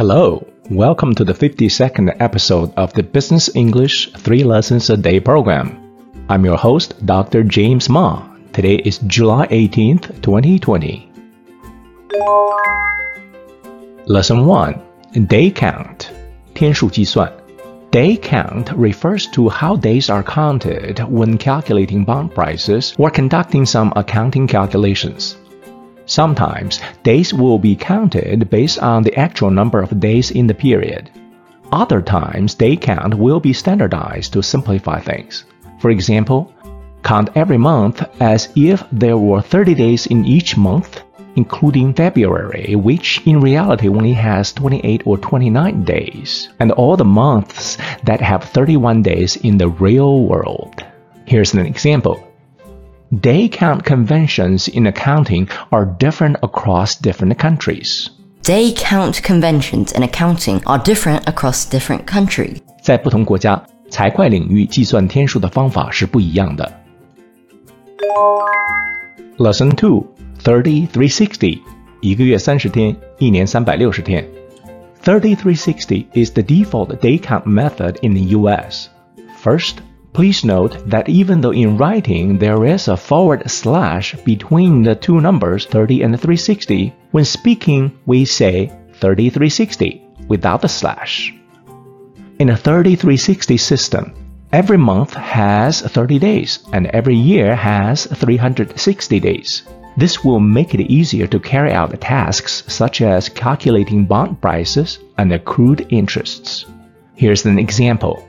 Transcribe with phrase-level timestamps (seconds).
[0.00, 5.78] Hello, welcome to the 52nd episode of the Business English 3 Lessons a Day program.
[6.28, 7.42] I'm your host, Dr.
[7.42, 8.26] James Ma.
[8.52, 11.10] Today is July 18th, 2020.
[14.06, 14.80] Lesson 1
[15.26, 16.06] Day Count
[16.54, 17.30] 天数计算
[17.90, 23.92] Day count refers to how days are counted when calculating bond prices or conducting some
[23.94, 25.36] accounting calculations.
[26.05, 31.09] Sometimes days will be counted based on the actual number of days in the period.
[31.71, 35.45] Other times, day count will be standardized to simplify things.
[35.79, 36.53] For example,
[37.03, 41.01] count every month as if there were 30 days in each month
[41.35, 47.77] including February, which in reality only has 28 or 29 days, and all the months
[48.03, 50.83] that have 31 days in the real world.
[51.25, 52.30] Here's an example
[53.12, 58.08] Day count conventions in accounting are different across different countries.
[58.42, 62.58] Day count conventions in accounting are different across different countries.
[62.82, 66.72] 在不同国家，财会领域计算天数的方法是不一样的。
[69.38, 70.06] Lesson Two
[70.42, 71.60] 3360,
[72.00, 74.26] 一个月三十天，一年三百六十天。
[75.02, 78.88] 3360 is the default day count method in the US.
[79.42, 79.76] First,
[80.13, 85.21] please note that even though in writing there is a forward slash between the two
[85.21, 91.33] numbers 30 and 360, when speaking we say 3360 without the slash.
[92.39, 94.13] In a 3360 system,
[94.51, 99.63] every month has 30 days and every year has 360 days.
[99.97, 105.33] This will make it easier to carry out tasks such as calculating bond prices and
[105.33, 106.65] accrued interests.
[107.15, 108.27] Here's an example.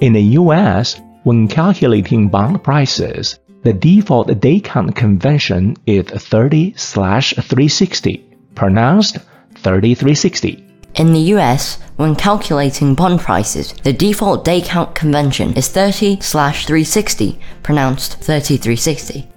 [0.00, 8.24] In the US, when calculating bond prices, the default day count convention is 30 360,
[8.54, 9.18] pronounced
[9.56, 10.64] 3360.
[10.94, 17.38] In the US, when calculating bond prices, the default day count convention is 30 360,
[17.62, 19.29] pronounced 3360.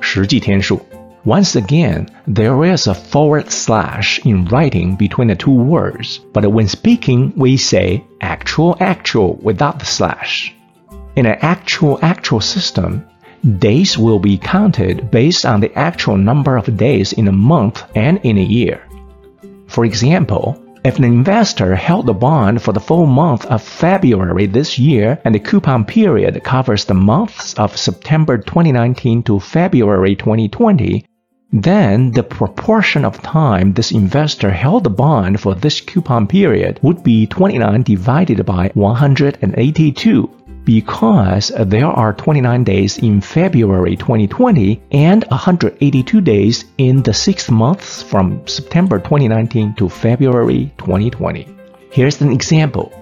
[0.00, 0.80] 实际天数。
[1.24, 7.32] Once again, there is a forward slash in writing between the two words, but when speaking,
[7.36, 10.52] we say actual actual without the slash.
[11.14, 13.00] In an actual actual system,
[13.41, 18.19] Days will be counted based on the actual number of days in a month and
[18.21, 18.81] in a year.
[19.65, 24.77] For example, if an investor held the bond for the full month of February this
[24.77, 31.03] year and the coupon period covers the months of September 2019 to February 2020,
[31.51, 37.03] then the proportion of time this investor held the bond for this coupon period would
[37.03, 40.29] be 29 divided by 182
[40.64, 48.02] because there are 29 days in February 2020 and 182 days in the six months
[48.02, 51.46] from September 2019 to February 2020.
[51.90, 52.92] Here's an example.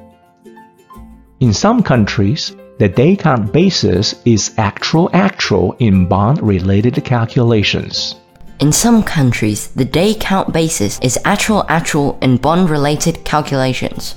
[1.40, 8.16] In some countries, the day count basis is actual actual in bond related calculations.
[8.60, 14.14] In some countries, the day count basis is actual actual in bond related calculations.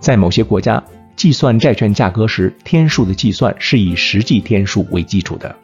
[0.00, 0.82] 在某些国家，
[1.16, 5.54] 计算债券价格时，天数的计算是以实际天数为基础的。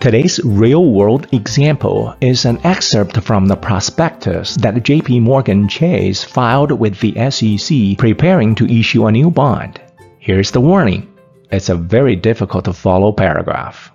[0.00, 6.70] Today's real world example is an excerpt from the prospectus that JP Morgan Chase filed
[6.78, 9.80] with the SEC preparing to issue a new bond.
[10.20, 11.08] Here's the warning.
[11.50, 13.90] It's a very difficult to follow paragraph.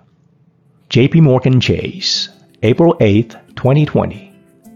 [0.90, 2.28] JP Morgan Chase,
[2.62, 4.27] April 8, 2020.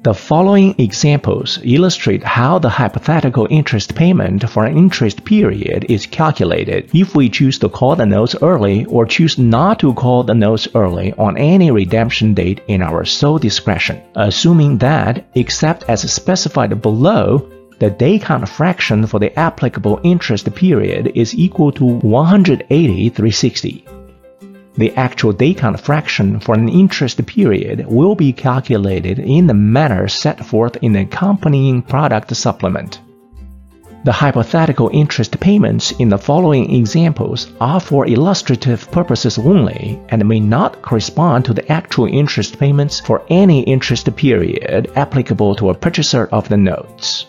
[0.04, 6.90] The following examples illustrate how the hypothetical interest payment for an interest period is calculated
[6.94, 10.68] if we choose to call the notes early or choose not to call the notes
[10.76, 17.50] early on any redemption date in our sole discretion, assuming that, except as specified below,
[17.80, 23.86] the day count fraction for the applicable interest period is equal to 180 360.
[24.76, 30.08] The actual day count fraction for an interest period will be calculated in the manner
[30.08, 33.00] set forth in the accompanying product supplement.
[34.04, 40.40] The hypothetical interest payments in the following examples are for illustrative purposes only and may
[40.40, 46.26] not correspond to the actual interest payments for any interest period applicable to a purchaser
[46.32, 47.28] of the notes.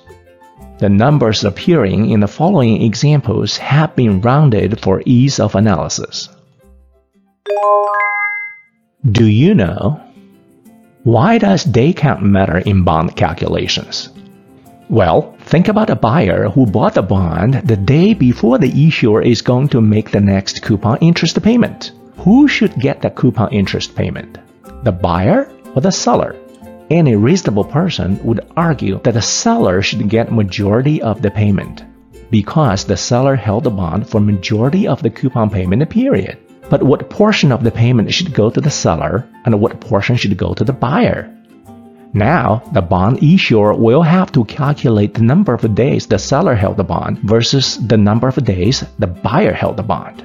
[0.78, 6.28] The numbers appearing in the following examples have been rounded for ease of analysis.
[9.10, 10.00] Do you know?
[11.02, 14.08] Why does day count matter in bond calculations?
[14.88, 19.42] Well, think about a buyer who bought the bond the day before the issuer is
[19.42, 21.92] going to make the next coupon interest payment.
[22.16, 24.38] Who should get the coupon interest payment?
[24.82, 26.36] The buyer or the seller?
[26.88, 31.84] Any reasonable person would argue that the seller should get majority of the payment
[32.30, 36.38] because the seller held the bond for majority of the coupon payment period.
[36.70, 40.36] But what portion of the payment should go to the seller and what portion should
[40.36, 41.30] go to the buyer?
[42.14, 46.76] Now, the bond issuer will have to calculate the number of days the seller held
[46.76, 50.22] the bond versus the number of days the buyer held the bond.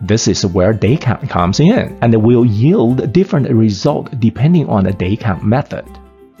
[0.00, 4.92] This is where day count comes in, and will yield different result depending on the
[4.92, 5.84] day count method.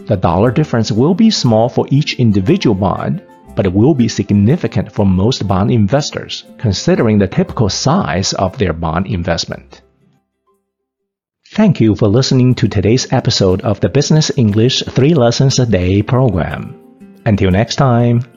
[0.06, 3.22] The dollar difference will be small for each individual bond,
[3.56, 8.72] but it will be significant for most bond investors, considering the typical size of their
[8.72, 9.82] bond investment.
[11.52, 16.02] Thank you for listening to today's episode of the Business English 3 Lessons a Day
[16.02, 16.76] program.
[17.24, 18.35] Until next time.